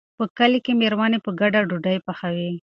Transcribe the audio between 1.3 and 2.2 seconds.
ګډه ډوډۍ